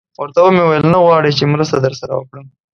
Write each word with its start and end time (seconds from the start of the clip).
ورته 0.21 0.39
ومې 0.43 0.63
ویل: 0.65 0.85
نه 0.93 0.99
غواړئ 1.05 1.31
چې 1.37 1.51
مرسته 1.53 1.77
در 1.85 1.93
سره 2.01 2.13
وکړم؟ 2.15 2.45